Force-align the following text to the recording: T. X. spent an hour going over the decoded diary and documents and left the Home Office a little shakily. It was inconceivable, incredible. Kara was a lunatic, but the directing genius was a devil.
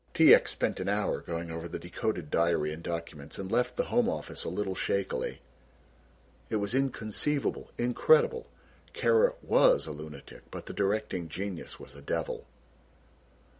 T. 0.15 0.33
X. 0.33 0.49
spent 0.49 0.79
an 0.79 0.89
hour 0.89 1.21
going 1.21 1.51
over 1.51 1.67
the 1.67 1.77
decoded 1.77 2.31
diary 2.31 2.73
and 2.73 2.81
documents 2.81 3.37
and 3.37 3.51
left 3.51 3.75
the 3.77 3.83
Home 3.93 4.09
Office 4.09 4.43
a 4.43 4.49
little 4.49 4.73
shakily. 4.73 5.41
It 6.49 6.55
was 6.55 6.73
inconceivable, 6.73 7.69
incredible. 7.77 8.47
Kara 8.93 9.35
was 9.43 9.85
a 9.85 9.91
lunatic, 9.91 10.41
but 10.49 10.65
the 10.65 10.73
directing 10.73 11.29
genius 11.29 11.79
was 11.79 11.93
a 11.93 12.01
devil. 12.01 12.47